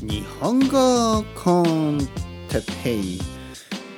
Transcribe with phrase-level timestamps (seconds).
[0.00, 1.98] 日本語コン
[2.48, 3.20] テッペイ。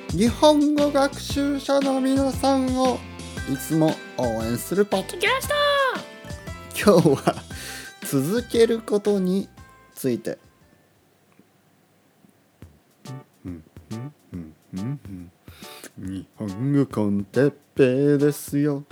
[0.09, 2.97] 日本語学習者の皆さんを
[3.51, 5.47] いつも応援するポッドキャス
[6.73, 6.91] ト。
[6.91, 7.35] 今日は
[8.03, 9.47] 続けることに
[9.93, 10.39] ついて。
[15.97, 18.85] 日本語コンテッペイですよ。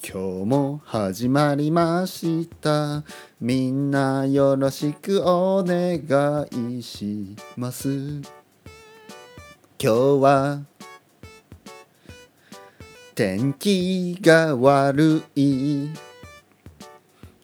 [0.00, 3.02] 今日も始まりました。
[3.40, 6.46] みんなよろしくお願
[6.78, 7.88] いします。
[7.90, 8.22] 今
[9.78, 9.88] 日
[10.22, 10.62] は
[13.16, 15.88] 天気が悪い。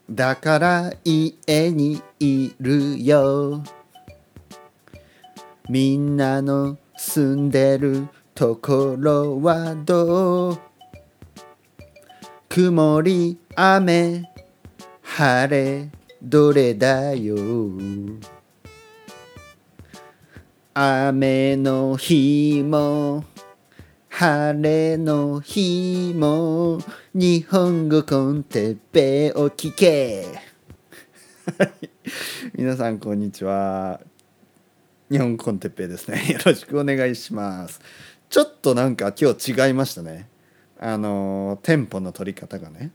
[0.09, 3.65] だから家にいるよ。
[5.69, 10.74] みんなの住んでるところはどう？
[12.55, 14.31] 曇り雨
[15.03, 15.91] 晴れ
[16.23, 17.35] どれだよ。
[20.73, 23.25] 雨の日も
[24.09, 26.79] 晴れの日も
[27.13, 30.25] 日本語コンテッペを聞け。
[32.55, 34.01] 皆さんこんにちは。
[35.11, 36.25] 日本語コンテッペですね。
[36.31, 37.81] よろしくお願いします。
[38.31, 40.29] ちょっとなんか今日違いましたね。
[40.79, 42.91] あのテンポの取り方がね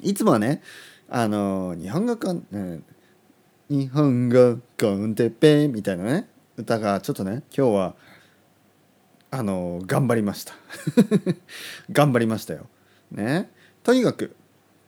[0.00, 0.62] いつもはね
[1.08, 2.84] あの日本語コン、うん、
[3.68, 7.94] 日本語コンテッペみたいなね歌がちょっとね今日は
[9.30, 10.54] あの頑張りました。
[11.92, 12.66] 頑張りましたよ。
[13.12, 13.50] ね。
[13.84, 14.34] とにかく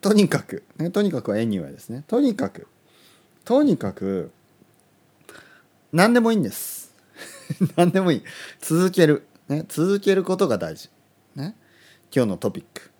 [0.00, 2.66] とにかくねとにかくは anyway ですねとにかく
[3.44, 4.32] とにかく
[5.92, 6.92] 何でもいいんです。
[7.76, 8.22] 何でもいい。
[8.60, 10.88] 続ける、ね、続けることが大事。
[11.34, 11.54] ね。
[12.14, 12.90] 今日のトピック、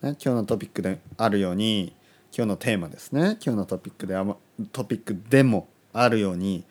[0.00, 1.94] ね、今日のトピックであるように
[2.34, 3.36] 今日のテーマですね。
[3.44, 4.24] 今日のトピックであ
[4.72, 6.64] トピックでもあるように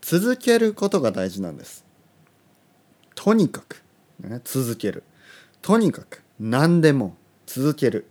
[0.00, 1.84] 続けることが大事なんです。
[3.16, 3.82] とにかく、
[4.20, 5.02] ね、続ける。
[5.60, 7.16] とにかく何でも
[7.46, 8.06] 続ける。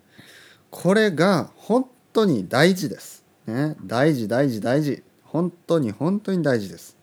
[0.70, 5.02] これが本当に大事です、ね、大事大事大事。
[5.24, 6.98] 本当に本当に大事です。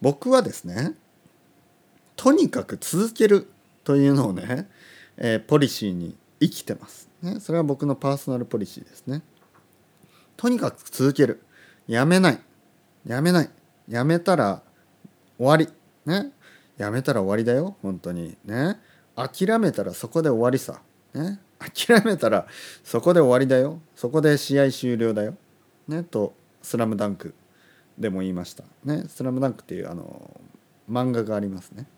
[0.00, 0.94] 僕はですね
[2.14, 3.48] とにかく続ける
[3.90, 4.68] というのをね、
[5.16, 9.20] えー、ポリシーに生きてます、ね、それは僕のパーソナルポリシーですね。
[10.36, 11.42] とにかく続ける。
[11.88, 12.38] やめない。
[13.04, 13.50] やめない。
[13.88, 14.62] やめたら
[15.38, 15.68] 終わり。
[16.06, 16.30] ね。
[16.78, 17.74] やめたら終わりだよ。
[17.82, 18.36] 本当に。
[18.44, 18.78] ね。
[19.16, 20.80] 諦めたらそこで終わりさ。
[21.12, 21.40] ね。
[21.58, 22.46] 諦めたら
[22.84, 23.80] そこで終わりだよ。
[23.96, 25.34] そこで試合終了だよ。
[25.88, 26.04] ね。
[26.04, 27.34] と「スラムダンク
[27.98, 28.62] でも言いました。
[28.84, 30.40] ね「スラムダンクっていうあの
[30.88, 31.88] 漫画がありますね。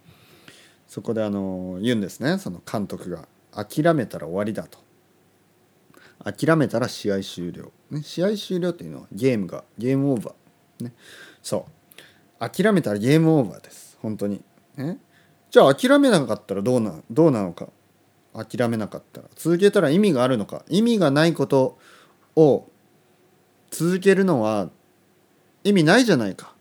[0.93, 2.37] そこであの言うんですね。
[2.37, 4.79] その監督が諦めたら終わりだと。
[6.23, 10.93] 諦めたら試合終了、ね、試合終了っていうのはゲームがゲームオーバー、ね、
[11.43, 12.47] そう。
[12.47, 13.97] 諦めたらゲームオーバーです。
[14.03, 14.43] 本当に、
[14.77, 14.99] ね、
[15.51, 17.71] じゃあ諦めなかったらどうなどうなのか。
[18.35, 19.29] 諦めなかったら。
[19.35, 20.63] 続けたら意味があるのか。
[20.69, 21.79] 意味がないこと
[22.37, 22.69] を
[23.71, 24.69] 続けるのは
[25.65, 26.55] 意味ないじゃないか。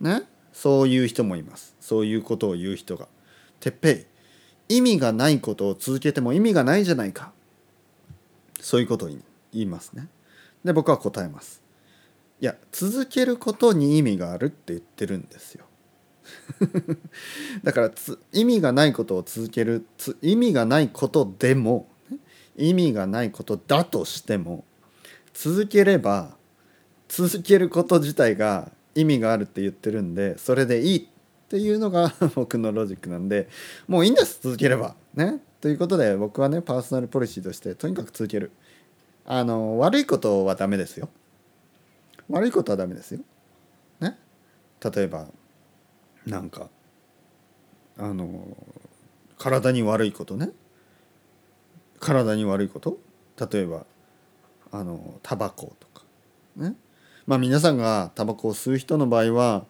[0.00, 0.22] ね。
[0.52, 1.76] そういう人もいます。
[1.78, 3.06] そういうことを言う人が。
[3.60, 4.06] てっぺ
[4.68, 4.76] い。
[4.76, 7.32] 意味がないことを続けても意味がないじゃないか。
[8.60, 9.22] そういうことを言
[9.52, 10.08] いますね。
[10.64, 11.62] で僕は答えます。
[12.40, 15.64] いや続けることに意味があるって言ってるんですよ。
[17.64, 17.90] だから
[18.32, 19.84] 意味がないことを続ける
[20.22, 21.88] 意味がないことでも
[22.56, 24.64] 意味がないことだとしても
[25.34, 26.36] 続ければ
[27.08, 31.02] 続けること自体が意味があるって言ってるんでそれでいいっ
[31.50, 33.48] っていうのが 僕のロジックなんで
[33.88, 34.94] もういいんです続ければ。
[35.14, 35.42] ね。
[35.60, 38.52] ということで僕はねパーソナルポリシーとしてとにかく続ける。
[39.26, 41.08] あの悪いことはダメですよ。
[42.28, 43.20] 悪いことはダメですよ。
[43.98, 44.16] ね。
[44.80, 45.26] 例えば
[46.24, 46.70] なんか
[47.98, 48.56] あの
[49.36, 50.50] 体に悪いことね。
[51.98, 53.00] 体に悪いこと。
[53.50, 53.86] 例えば
[54.70, 56.04] あのタバコとか。
[56.54, 56.76] ね。
[57.26, 59.64] まあ皆さんがタバコを吸う人の場合は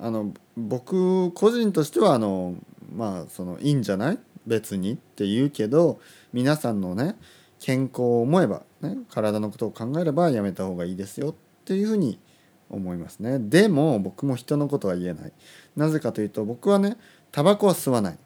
[0.00, 2.54] あの僕個人としてはあの
[2.94, 4.18] まあそのいいんじゃない？
[4.46, 6.00] 別にって言うけど
[6.32, 7.16] 皆さんのね
[7.60, 11.34] 健康を思えば、ね、体のことを考えればやめた方がいいですよっ
[11.64, 12.18] ていうふうに
[12.68, 13.38] 思いますね。
[13.38, 15.32] でも僕も人のことは言えない。
[15.76, 16.96] なぜかというと僕はね
[17.30, 18.18] タバコは吸わない。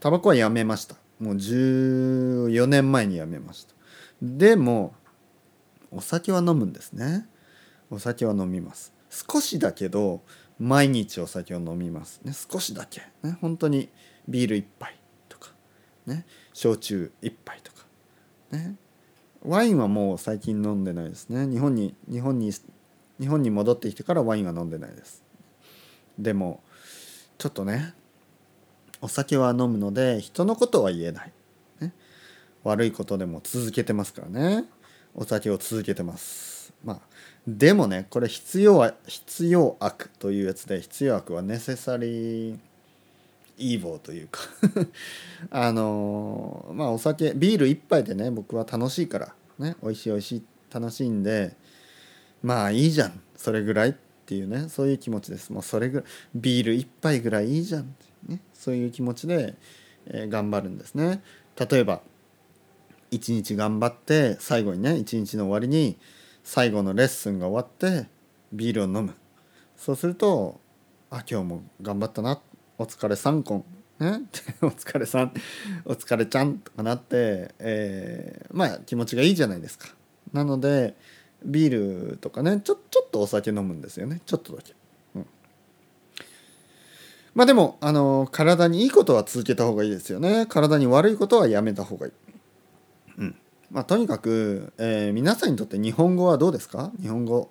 [0.00, 0.96] タバコはやめました。
[1.20, 3.74] もう14年前にやめました。
[4.20, 4.94] でも
[5.90, 7.26] お酒は飲むんですね。
[7.90, 8.92] お酒は飲みます。
[9.10, 10.22] 少しだけど
[10.58, 12.20] 毎日お酒を飲みます。
[12.24, 13.02] ね少しだけ。
[13.22, 13.88] ね本当に
[14.28, 15.52] ビール1杯とか。
[16.06, 17.84] ね焼酎1杯とか。
[18.52, 18.76] ね
[19.42, 21.46] ワインはもう最近飲んでないですね。
[21.46, 22.52] 日本に日本に
[23.20, 25.22] 日本に戻ってきてからワインは飲んでないです。
[26.18, 26.62] でも
[27.38, 27.94] ちょっとね
[29.00, 31.32] お酒は飲むので人のことは言えない、
[31.80, 31.92] ね、
[32.64, 34.64] 悪いことでも続けてますからね。
[35.14, 36.57] お酒を続けてます。
[36.84, 37.00] まあ
[37.46, 42.58] でもねこれ必要は必要悪というやつで必要悪はネセサリー
[43.58, 44.40] イーボーというか
[45.50, 50.42] あのまあお酒ビール一杯でね僕は楽しいからね美味しい美味しい
[50.72, 51.56] 楽しいんで
[52.42, 53.94] まあいいじゃんそれぐらいっ
[54.26, 55.52] ていうねそういう気持ちです。
[55.52, 57.94] もうそれぐらいビール一杯ぐらいいいじゃん
[58.26, 59.54] ね、そういう気持ちで、
[60.06, 61.22] えー、頑張るんですね。
[61.56, 62.00] 例えば
[63.10, 65.96] 一日頑張って最後にね一日の終わりに
[66.50, 68.08] 最後のレッスンが終わって
[68.54, 69.14] ビールを飲む。
[69.76, 70.58] そうすると
[71.10, 72.40] あ今日も頑張ったな。
[72.78, 73.64] お疲れさんこん。
[73.98, 74.22] ね、
[74.62, 75.34] お疲れさん。
[75.84, 79.94] お疲れちゃんとかなって、えー、まあ気持ちがいいじゃないですか。
[80.32, 80.96] なので
[81.44, 84.22] ビールとかねちょちょっとお酒飲むんですよね。
[84.24, 84.74] ちょっとだけ、
[85.16, 85.26] うん、
[87.34, 90.46] まあでもあの体にいいことは続けた方がいいですよね。
[90.48, 92.27] 体に悪いことはやめた方がいい。
[93.70, 96.92] まあとにかく、えー、皆さんにとって日本語はどうですか？
[97.00, 97.50] 日本語。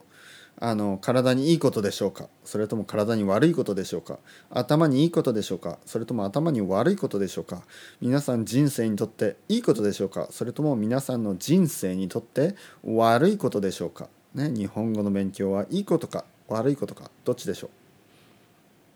[0.59, 2.29] あの体にいいことでしょうか？
[2.43, 4.17] それとも体に悪いことでしょうか？
[4.49, 5.77] 頭にいいことでしょうか？
[5.85, 7.61] それとも頭に悪いことでしょうか？
[8.01, 10.27] 皆さん人生にとっていいことでしょうか？
[10.31, 16.25] それとも皆さんの人生にとって悪いことでしょうか、ね、日本語の勉強はいいことか？
[16.47, 17.11] 悪いことか？
[17.23, 17.69] どっちでしょう、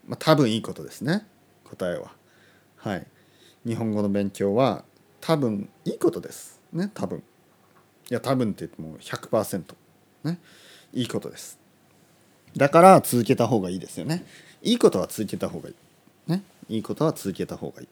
[0.10, 1.28] まあ、多分いいことですね。
[1.66, 2.12] 答えは。
[2.78, 3.06] はい。
[3.68, 4.84] 日本語の勉強は
[5.20, 6.60] 多分いいことです。
[6.74, 7.24] ね多分。
[8.10, 9.64] いや多分って言っても100%
[10.24, 10.40] ね。
[10.94, 11.60] いいことです。
[12.56, 14.26] だから続けた方がいいですよね。
[14.62, 15.76] いいことは続けた方がいい。
[16.32, 16.44] ね。
[16.70, 17.88] いいことは続けた方がいい。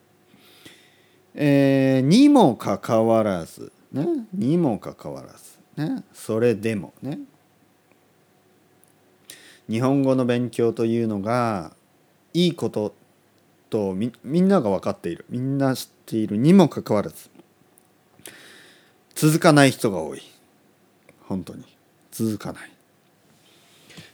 [1.36, 3.72] えー、にもかかわらず。
[3.92, 4.06] ね。
[4.34, 5.58] にもかかわらず。
[5.78, 6.04] ね。
[6.14, 7.20] それでもね。
[9.70, 11.74] 日本語の勉強というのが
[12.34, 12.94] いいこと
[13.70, 15.26] とみみんなが分かっている。
[15.30, 17.30] みんな知っているにもかかわらず。
[19.20, 20.22] 続かない人が多い。
[21.28, 21.66] 本当に。
[22.10, 22.72] 続かない。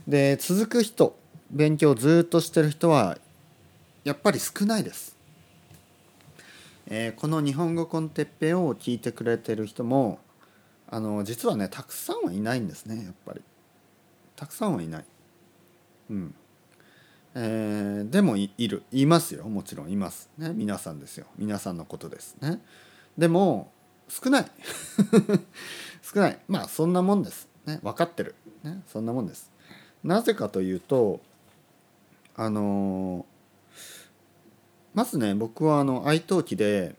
[0.08, 1.16] で続く人
[1.52, 3.20] 勉強ずっとしてる人は
[4.04, 5.16] やっぱり少ないです、
[6.88, 10.18] えー、この日本語コンテッペを聞いてくれてる人も
[10.88, 13.42] あの実はねたくさんはいないんですねやっぱり。
[14.36, 15.06] たくさんはいない。
[16.10, 16.36] うん。
[17.36, 18.84] えー、でもいる。
[18.92, 20.30] いますよもちろんいます。
[20.40, 21.28] ね皆さんですよ。
[21.38, 22.36] 皆さんのことです。
[22.42, 22.60] ね。
[23.18, 23.72] でも
[24.08, 24.46] 少ない。
[26.02, 26.40] 少ない。
[26.48, 27.48] まあそんなもんです。
[27.66, 28.36] ね分かってる。
[28.64, 29.52] ねそんなもんです。
[30.04, 31.20] なぜかというと
[32.36, 33.26] あの
[34.94, 36.96] まずね僕はあの愛登記で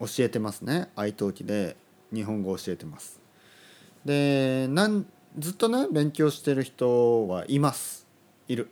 [0.00, 0.90] 教えてますね。
[0.96, 1.76] 愛登記で
[2.12, 3.20] 日本語を教えてます。
[4.04, 5.06] でなん
[5.38, 8.06] ずっとね勉強してる人はいます。
[8.48, 8.70] いる。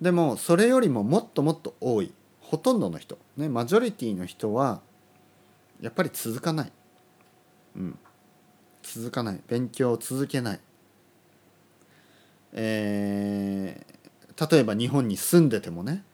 [0.00, 2.12] でもそれよりももっともっと多い。
[2.40, 3.18] ほとんどの人。
[3.36, 4.82] ねマジョリティの人は
[5.80, 6.72] やっぱり続かない。
[7.80, 7.98] うん。
[8.82, 9.40] 続かない。
[9.48, 10.60] 勉強を続けない。
[12.52, 16.04] えー、例えば日本に住んでてもね。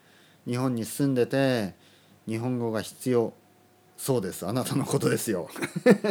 [0.47, 1.75] 日本に住んでて
[2.29, 3.33] 日本語が必要。
[3.97, 4.47] そうです。
[4.47, 5.49] あなたのことですよ。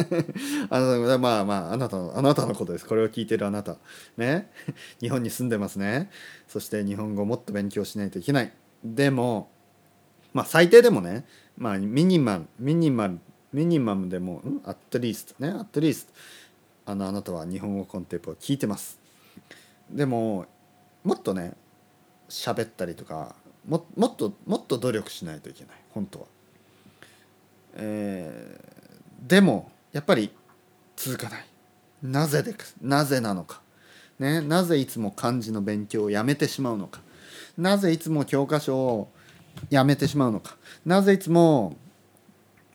[0.70, 2.86] あなたまあまああなたのあなたのことです。
[2.86, 3.76] これを聞いてるあなた。
[4.16, 4.50] ね。
[5.00, 6.10] 日本に住んでますね。
[6.48, 8.52] そして日本語をもっと勉強しないといけない。
[8.84, 9.50] でも
[10.32, 11.24] まあ最低でもね。
[11.56, 13.20] まあミニマムミニマム
[13.56, 15.48] ミニマムでも、ん、アットリーストね？
[15.48, 16.12] アットリースト
[16.84, 19.00] あのあなたは日本語コンテンポを聞いてます。
[19.90, 20.44] でも
[21.02, 21.54] もっとね
[22.28, 23.34] 喋ったりとか
[23.66, 25.76] ももっともっと努力しないといけない。
[25.94, 26.26] 本当は。
[27.76, 30.30] えー、でもやっぱり
[30.94, 31.46] 続かない。
[32.02, 33.62] なぜでなぜなのか、
[34.18, 37.00] ね、なぜいつも漢字の勉強をやめてしまうのか。
[37.56, 39.08] なぜいつも教科書を
[39.70, 40.58] やめてしまうのか。
[40.84, 41.74] なぜいつも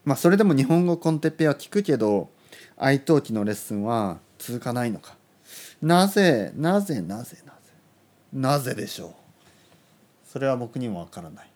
[0.04, 2.30] まあそれでも日本語コンテッペは聞くけど
[2.78, 5.16] 愛登記のレッスンは続かないのか。
[5.82, 7.60] なぜなぜなぜなぜ
[8.34, 9.12] なぜでしょう。
[10.26, 11.50] それは僕にもわからない、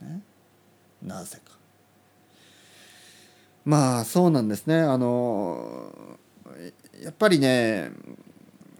[0.00, 0.22] ね、
[1.02, 1.52] なぜか。
[3.64, 4.80] まあそうなんですね。
[4.80, 5.92] あの
[7.02, 7.90] やっぱりね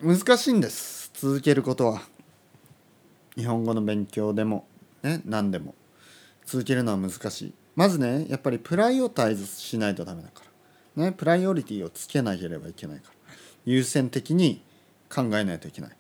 [0.03, 1.11] 難しいんです。
[1.15, 2.03] 続けることは。
[3.37, 4.67] 日本語の勉強でも。
[5.03, 5.21] ね。
[5.25, 5.75] 何でも。
[6.53, 7.55] 続けるのは難しい。
[7.77, 10.43] まずねやっぱりプライオタイズしないとダメだか
[10.97, 11.05] ら。
[11.05, 13.35] ねプライオリティをつけなければいけないから。
[13.65, 14.61] 優先的に
[15.09, 15.91] 考えないといけない。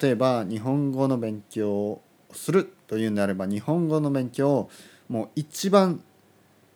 [0.00, 4.70] 例えば日本語の勉強をするというんであれば日本語の勉強を
[5.08, 6.00] もう一番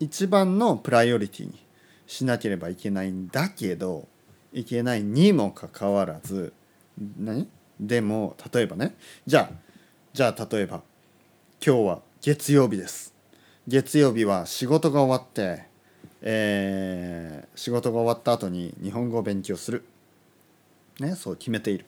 [0.00, 1.64] 一番のプライオリティに
[2.08, 4.08] しなければいけないんだけど
[4.52, 6.52] いけないにもかかわらず
[7.16, 7.46] 何
[7.78, 9.56] でも例えばねじゃあ
[10.12, 10.82] じゃあ例えば
[11.64, 13.09] 今日は月曜日です。
[13.70, 15.70] 月曜日は仕事が終わって
[16.22, 19.84] えー、仕事が終わった後に日本語を勉強する。
[20.98, 21.86] ねそう決めている。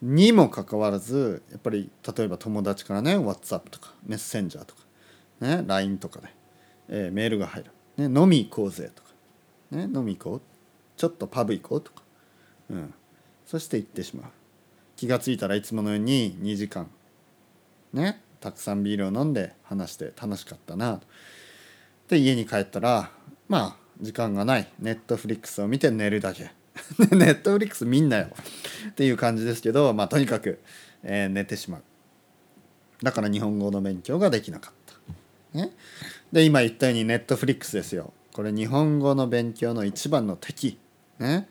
[0.00, 4.80] にもかかわらずやっぱり例えば友達からね WhatsApp とかメッセンジャーとか、
[5.40, 6.28] ね、LINE とかで、
[6.88, 7.64] えー、メールが入
[7.98, 9.10] る、ね、飲み行こうぜとか、
[9.70, 10.40] ね、飲み行こう。
[10.96, 12.02] ちょっとパブ行こうとか、
[12.70, 12.94] うん、
[13.44, 14.30] そして行ってしまう。
[14.96, 16.88] 気が付いたらいつものように2時間。
[17.92, 21.00] ねたくさんビールを飲んで話して楽しかったな。
[22.10, 23.10] で家に帰ったら
[23.48, 24.68] まあ時間がない。
[24.78, 26.50] ネットフリックスを見て寝るだけ。
[27.16, 28.28] ネットフリックス見んなよ。
[28.90, 30.60] っていう感じですけどまあとにかく、
[31.02, 31.82] えー、寝てしまう。
[33.02, 34.72] だから日本語の勉強ができなかっ
[35.54, 35.70] た、ね、
[36.30, 38.12] で今言ったようにネットフリックスですよ。
[38.34, 40.78] これ日本語の勉強の一番の敵。
[41.18, 41.48] ね。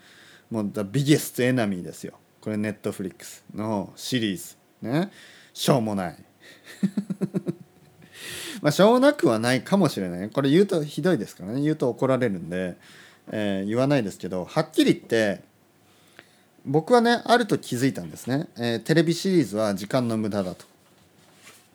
[0.52, 2.20] もう The biggest enemy ですよ。
[2.40, 4.58] これネットフリックスのシリーズ。
[4.88, 5.10] ね。
[5.56, 6.24] しょうもない。
[8.62, 10.30] まあしょうなくはないかもしれない。
[10.30, 11.62] これ言うとひどいですからね。
[11.62, 12.78] 言うと怒られるんで、
[13.32, 15.42] えー、言わないですけどはっきり言って
[16.66, 20.66] 僕はねあると気づいたんですね、えー、テレビシリーズは時間の無駄だと。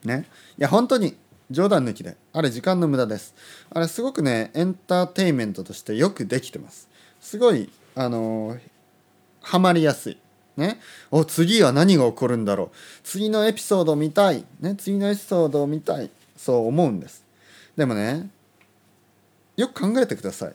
[0.04, 0.26] ね。
[0.58, 1.16] いや本当に
[1.50, 3.34] 冗談抜きであれ時間の無駄です。
[3.70, 6.88] あれすごくねエンターテインメントとしてよくできてます。
[7.20, 8.60] すごいあのー、
[9.42, 10.18] ハマりやすい。
[10.58, 10.80] ね、
[11.12, 12.70] お次は何が起こるんだろう。
[13.04, 16.10] 次のエピソードを見たい、ね、次のエピソードを見たい。
[16.36, 17.24] そう思うんです。
[17.76, 18.28] でもね
[19.56, 20.54] よく考えてください。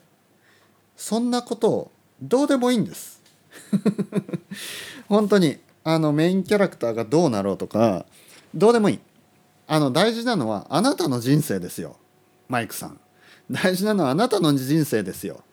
[0.98, 1.92] そんなことを
[2.22, 3.22] どうでもいいんです。
[5.08, 8.06] 本当にあのメインキャラクターがどうなろうとか
[8.54, 9.00] どうでもいい。
[9.68, 11.96] あの大事なのはあなたの人生ですよ。
[12.50, 13.00] マイクさん。
[13.50, 15.44] 大事なのはあなたの人生ですよ。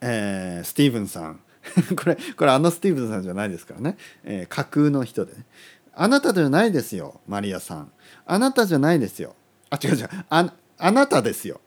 [0.00, 1.40] えー、スティーブンさん。
[1.96, 5.44] これこれあのスティーブさんじゃないですからね、えー、架空の人でね。
[5.94, 7.92] あなたじゃないですよマリアさん。
[8.26, 9.34] あなたじゃないですよ。
[9.70, 10.08] あ違う違う。
[10.30, 11.60] ああなたですよ。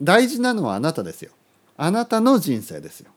[0.00, 1.32] 大事なのはあなたですよ。
[1.76, 3.10] あなたの人生ですよ。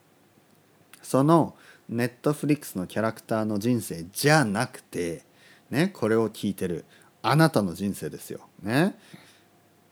[1.01, 1.55] その
[1.89, 5.24] ネットフリックスのキャラクターの人生じゃなくて
[5.69, 6.83] ねこれを聞いてる
[7.21, 8.41] あなたの人生ですよ。
[8.62, 8.95] ね。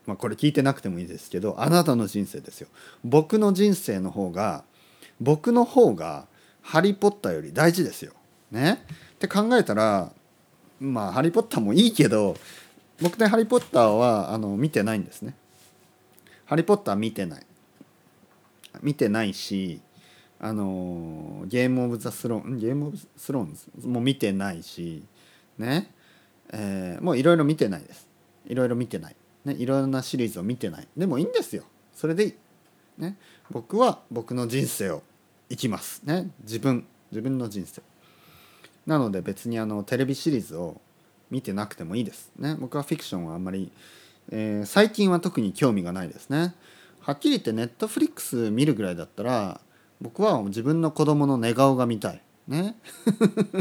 [0.06, 2.68] まあこれ聞いてなくてもいいですけどあなたの人生ですよ。
[3.04, 4.64] 僕の人生の方が
[5.20, 6.26] 僕の方が
[6.62, 8.12] ハリー・ポッターより大事ですよ。
[8.50, 10.12] ねって考えたら
[10.80, 12.36] まあハリー・ポッターもいいけど
[13.00, 15.34] 僕ねハリー・ポッターはあの見てないんですね。
[16.44, 17.46] ハリー・ポッター見てない。
[18.82, 19.80] 見てないし
[20.38, 25.02] あのゲーム・オブ・ザ・スローンゲーム・オブ・スローンも見てないし
[25.58, 25.90] ね
[26.52, 28.08] えー、もういろいろ見てないです。
[28.46, 29.16] いろいろ見てない。
[29.44, 30.88] ね、いろんなシリーズを見てない。
[30.96, 31.64] でもいいんですよ。
[31.94, 32.34] それでいい。
[32.98, 33.16] ね、
[33.50, 35.02] 僕は僕の人生を
[35.48, 36.02] 生きます。
[36.04, 36.30] ね。
[36.42, 36.84] 自分。
[37.10, 37.82] 自分の人生。
[38.86, 40.80] なので別にあのテレビシリーズを
[41.30, 42.32] 見てなくてもいいです。
[42.38, 42.56] ね。
[42.58, 43.70] 僕はフィクションはあんまり、
[44.30, 46.54] えー、最近は特に興味がないですね。
[47.00, 49.60] はっきり言ってネットフリックス見るぐらいだったら
[50.00, 52.22] 僕は自分の子供の寝顔が見たい。
[52.48, 52.76] ね。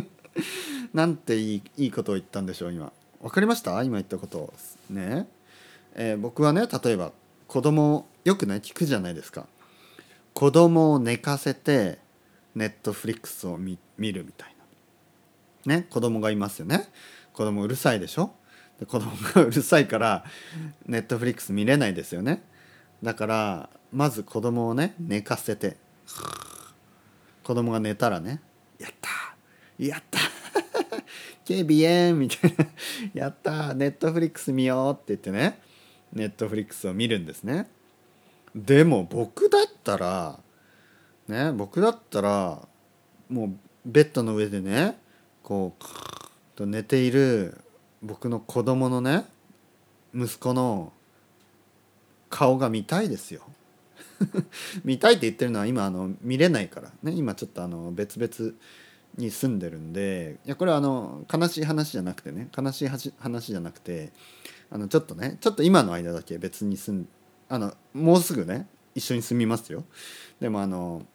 [0.94, 2.92] なんていいいいことを言ったんでしょう今。
[3.22, 3.82] 分かりました？
[3.84, 4.54] 今言ったこと。
[4.90, 5.28] ね、
[5.96, 7.12] えー、僕はね例えば
[7.48, 9.46] 子供よくね聞くじゃないですか。
[10.34, 12.00] 子供を寝かせて
[12.56, 14.56] ネットフリックスを見るみたい
[15.66, 15.76] な。
[15.78, 15.88] ね？
[15.90, 16.90] 子供がいますよね。
[17.34, 18.34] 子供うるさいでしょ？
[18.80, 20.26] で子供がうるさいから
[20.88, 22.44] ネットフリックス見れないですよね。
[23.04, 25.78] だからまず子供をね寝かせて。
[27.44, 28.42] 子供が寝たらね
[28.82, 29.10] 「やった！
[29.78, 30.20] やった！
[31.46, 32.66] ケビエン!」みたいな
[33.14, 33.76] 「やった！
[33.76, 35.62] ネットフリックス見よう」って言ってね
[36.12, 37.70] ネットフリックスを見るんですね。
[38.56, 40.40] でも僕だったら
[41.28, 42.60] ね僕だったら
[43.30, 43.50] もう
[43.86, 44.98] ベッドの上でね
[45.44, 45.84] こう
[46.56, 47.58] と寝ている
[48.02, 49.26] 僕の子供のね
[50.16, 50.94] 息子の
[52.30, 53.42] 顔が見たいですよ。
[54.86, 58.56] 見たいって言ってるのは今あの見れないからね今ちょっとあの別々
[59.18, 64.14] に住んでるんでいやこれはあの悲しい話じゃなくてね悲しい話じゃなくて
[64.70, 67.08] あのちょっとねちょっと今の間だけ別に住ん
[67.50, 69.84] あのもうすぐね一緒に住みますよ。
[70.40, 71.06] でもあの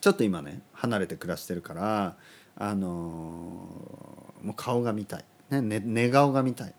[0.00, 2.16] ちょっと今ね離れて暮らしてるから
[2.56, 6.74] あのもう顔が見たい、ね、寝寝顔が見たい、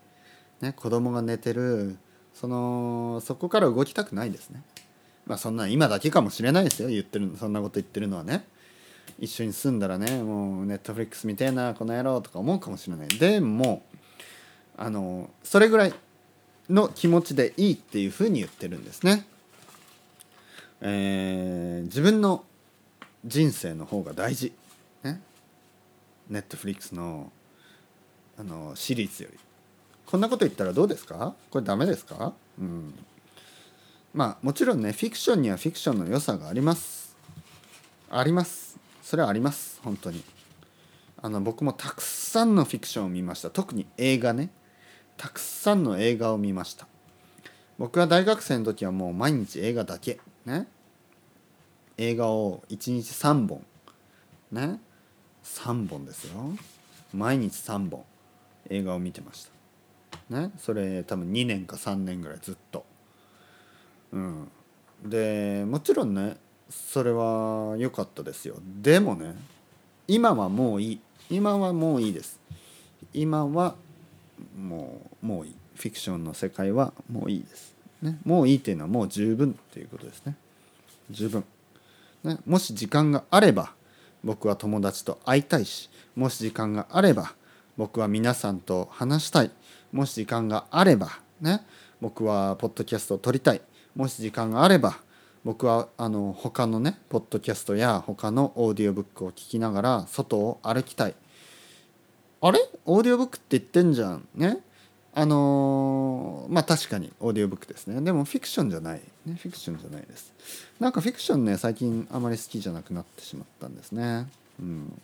[0.62, 1.98] ね、子供が寝てる
[2.34, 4.64] そのそこから動きたくないですね。
[5.26, 6.90] まあそんな今だけかもしれないですよ。
[6.90, 8.48] 言ってるそんなこと言ってるのはね。
[9.18, 13.08] 一緒に住んだらねもうネットフリックス見てえなこの野郎とか思うかもしれない。
[13.10, 13.84] でも
[14.78, 15.94] あのそれぐらい
[16.70, 19.26] の気持ちでいいっていうふうに言ってるんですね。
[20.82, 22.46] えー、自分の
[23.26, 24.54] 人生の方が大事、
[25.04, 25.22] ね、
[26.30, 27.32] ネットフリックスの
[28.38, 29.40] あのシリーズより。
[30.06, 31.36] こんなこと言ったらどうですか？
[31.52, 32.34] これダメですか？
[32.60, 32.94] うん。
[34.14, 37.16] まあもちろんねフィクションにはフィクションの良さがあります。
[38.10, 38.80] あります。
[39.04, 39.82] それはあります。
[39.84, 40.24] 本当に。
[41.22, 43.50] あの僕もたくさんのフィクションを見ました。
[43.50, 44.50] 特に映画ね。
[45.20, 46.88] たくさんの映画を見ました。
[47.78, 50.18] 僕は大学生の時はもう毎日映画だけ。
[50.46, 50.66] ね。
[51.98, 53.62] 映画を1日3本。
[54.54, 54.80] ね。
[55.44, 56.56] 3本ですよ。
[57.14, 58.06] 毎日3本。
[58.70, 59.46] 映画を見てまし
[60.30, 60.40] た。
[60.40, 60.54] ね。
[60.58, 62.86] それ多分2年か3年ぐらいずっと。
[64.14, 64.48] うん。
[65.04, 66.38] でもちろんね
[66.70, 68.56] それは良かったですよ。
[68.82, 69.36] でもね
[70.08, 71.02] 今はもういい。
[71.30, 72.40] 今はもういいです。
[73.14, 73.76] 今は
[74.58, 75.56] もうもういい。
[75.76, 80.36] フィクションの世界はもういいです、ね、もういいっていうのはもう十分っていうことですね。
[81.10, 81.46] 十分、
[82.24, 83.72] ね、もし時間があれば
[84.24, 87.34] 僕は友達と会いたいしもし時間があれば
[87.78, 89.52] 僕は皆さんと話したい。
[89.94, 91.62] もし時間があればね。
[92.02, 93.62] 僕はポッドキャストを撮りたい。
[93.96, 95.00] もし時間があれば
[95.46, 101.16] 僕はあの他のねポッドキャストや他のオーディオブックを聞きながら外を歩きたい。
[102.42, 102.60] あれ？
[102.86, 104.28] オーディオブックって言ってんじゃん。
[104.36, 104.60] ね？
[105.14, 108.00] あのー、まあ確かにオーディオブックですね。
[108.02, 110.32] でもフィクションじゃない、ね、フィクションじゃないです。
[110.80, 114.28] なんかフィクションね最近あまり好きじゃなくなってしまったんですね。
[114.60, 115.02] うん。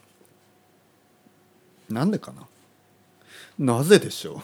[1.89, 2.34] なんでか
[3.58, 3.75] な？
[3.77, 4.42] なぜでしょ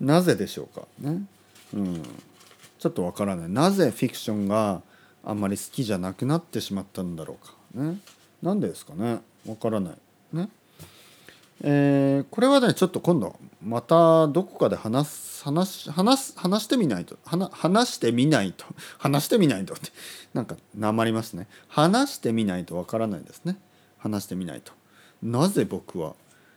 [0.00, 0.04] う？
[0.04, 0.86] なぜでしょうか？
[0.98, 1.22] ね？
[1.72, 2.02] うん。
[2.78, 3.48] ちょっとわからない。
[3.48, 4.82] なぜフィクションが
[5.24, 7.54] あんまり好きじゃなくなってしまったんだろうか？
[7.82, 7.98] ね？
[8.42, 9.20] なんでですかね？
[9.46, 9.94] わからない。
[10.32, 10.48] ね？
[11.62, 18.64] えー、これはねちょっと今度またどこかで話す話話話してみないと話してみないと
[18.98, 19.90] 話してみないとって
[20.32, 21.46] なんかなまりますね。
[21.68, 23.56] 話してみないとわからないですね。
[23.98, 24.72] 話してみないと。
[25.22, 26.14] なぜ僕は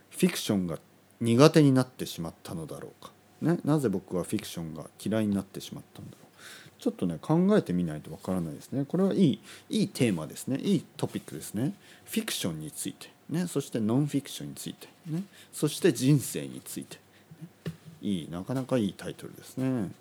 [0.09, 0.79] フィクションが
[1.21, 3.11] 苦手になってしまったのだろうか、
[3.41, 6.81] ね、なぜ僕はフィクションが嫌いになってしまったんだろう。
[6.81, 8.85] ちょっとね考えてみないとわからないですね。
[8.85, 10.57] これはいいいいテーマですね。
[10.59, 11.73] いいトピックですね。
[12.05, 13.16] フィクションについて。
[13.29, 16.97] ね、そしてノンフィクションについて、ね、そして人生について、
[17.65, 19.91] ね、いいなかなかいいタイトルですね。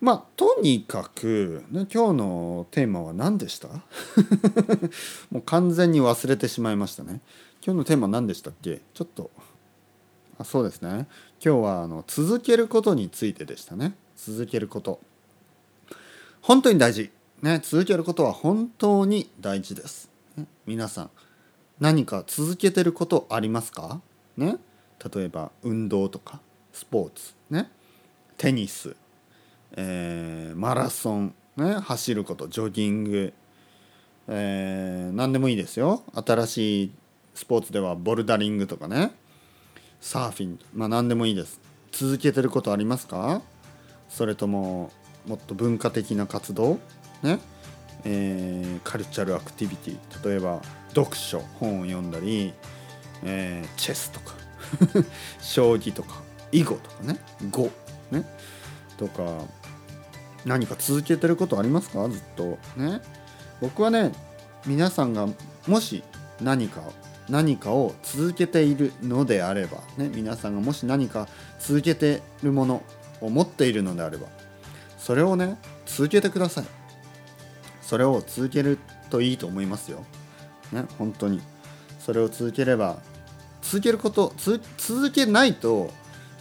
[0.00, 3.68] まあとにかく、ね、今日のテーマは何でした？
[5.30, 7.20] もう完全に忘れてしまいましたね。
[7.64, 8.82] 今日のテーマ何でしたっけ？
[8.92, 9.30] ちょっと
[10.36, 11.06] あそうですね。
[11.42, 13.94] 今日はあの続けることについてでしたね。
[14.16, 15.00] 続けること。
[16.42, 21.10] 本当に大事、ね、続けることは本当に大事です、ね、皆さん
[21.80, 24.00] 何か続けてることありますか？
[24.36, 24.56] ね？
[25.14, 26.40] 例えば運動とか
[26.72, 27.70] スポーツね？
[28.36, 28.96] テニス、
[29.76, 33.32] えー、マラソン、ね、走ることジョギング、
[34.28, 36.02] えー、何でもいいですよ。
[36.14, 36.92] 新しい
[37.34, 39.12] スポーツではボルダリングとかね？
[40.00, 41.60] サーフィンまあ何でもいいです。
[41.92, 43.42] 続けてることありますか？
[44.08, 44.92] それとも
[45.26, 46.78] もっと文化的な活動？
[47.22, 47.40] ね？
[48.04, 50.28] えー、カルチャルアクティビティ。
[50.28, 50.60] 例えば
[50.94, 52.54] 読書本を読んだり、
[53.24, 54.34] えー、チェスとか
[55.40, 57.18] 将棋とか囲碁とかね
[57.50, 57.70] 碁
[58.10, 58.24] ね
[58.96, 59.42] とか
[60.44, 62.08] 何か続けてることありますか？
[62.08, 62.58] ずっと。
[62.76, 63.00] ね。
[63.60, 64.12] 僕はね
[64.66, 65.26] 皆さんが
[65.66, 66.02] もし
[66.40, 66.82] 何か
[67.28, 71.28] 何かを続けているのであれば、ね、皆さんがもし何か
[71.58, 72.82] 続けてるもの
[73.22, 74.26] を持っているのであれば
[74.98, 76.64] それをね続けてください。
[77.80, 78.78] それを続ける
[79.10, 80.04] といいと思いますよ。
[80.74, 81.40] ね、本当に。
[82.04, 82.98] それを続ければ、
[83.62, 84.34] 続けること、
[84.76, 85.90] 続けないと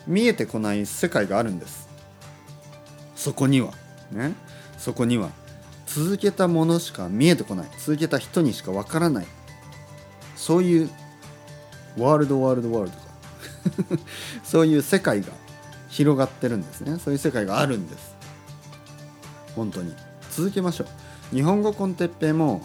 [0.07, 1.87] 見えてこない世界があるんです。
[3.15, 3.71] そこには。
[4.11, 4.33] ね。
[4.77, 5.29] そこには。
[5.85, 7.67] 続けたものしか見えてこない。
[7.77, 9.27] 続けた人にしかわからない。
[10.35, 10.89] そういう
[11.97, 14.01] ワールドワールドワールドが
[14.43, 15.27] そういう世界が
[15.87, 16.99] 広がってるんですね。
[16.99, 18.15] そういう世界があるんです。
[19.55, 19.95] 本当に。
[20.31, 20.85] 続けましょ
[21.31, 21.35] う。
[21.35, 22.61] 日本語コンテッペイも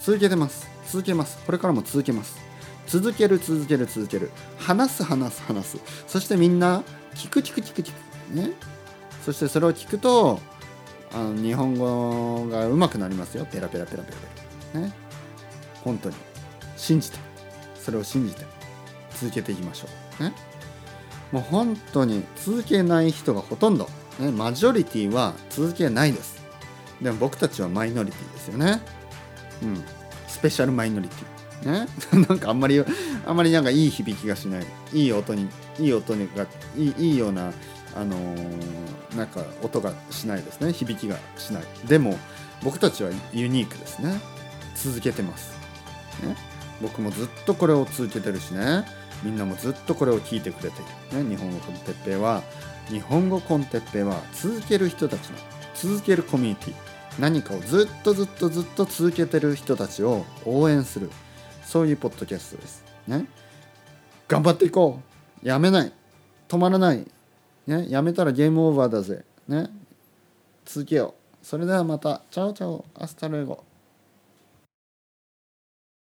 [0.00, 1.38] 続けてます続けます。
[1.46, 2.36] これからも続けます。
[2.86, 4.30] 続ける続ける続ける。
[4.58, 5.78] 話す話す話す。
[6.06, 6.82] そしてみんな
[7.14, 7.92] 聞く聞く聞く聞
[8.30, 8.34] く。
[8.34, 8.50] ね。
[9.24, 10.38] そしてそれを聞くと
[11.14, 13.46] あの日本語が上手くなりますよ。
[13.46, 14.18] ペラペラペラペラ
[14.74, 14.80] ペラ。
[14.82, 14.92] ね。
[15.82, 16.14] 本当に。
[16.76, 17.16] 信じて。
[17.80, 18.44] それを信じて。
[19.18, 19.86] 続けていきましょ
[20.20, 20.24] う。
[20.24, 20.34] ね。
[21.30, 26.44] もう本当に続けない人がほとんど、ね、マジョリティは続けないです。
[27.00, 28.82] でも僕たちはマイノリティですよね。
[29.62, 30.01] うん。
[30.42, 31.70] スペシャルマイノリティ。
[31.70, 31.86] ね？
[32.28, 32.84] なんかあんまり、
[33.24, 34.66] あんまりなんかいい響きがしない。
[34.92, 37.52] いい音に、いい音にが、いいいいような、
[37.94, 40.72] あのー、なんか音がしないですね。
[40.72, 41.62] 響きがしない。
[41.86, 42.18] でも、
[42.64, 44.20] 僕たちはユニークですね。
[44.74, 45.52] 続けてます。
[46.24, 46.34] ね？
[46.80, 48.84] 僕もずっとこれを続けてるしね
[49.22, 50.78] みんなもずっとこれを聞いてくれて
[51.12, 52.42] る、ね、日本語コンテッペイは
[52.88, 55.36] 日本語コンテッペイは続ける人たちの
[55.74, 61.10] 続けるコミュニティ何かをずっとずっとずっと続けてる人たちを応援する。
[61.64, 62.84] そういうポッドキャストです。
[63.06, 63.26] ね。
[64.28, 65.00] 頑張っていこ
[65.44, 65.48] う。
[65.48, 65.92] やめない。
[66.48, 67.06] 止まらない。
[67.66, 67.86] ね。
[67.88, 69.24] やめたらゲームオーバーだぜ。
[69.48, 69.68] ね。
[70.64, 71.46] 続けよう。
[71.46, 72.22] それではまた。
[72.30, 73.62] Ciao ciao。Hasta luego。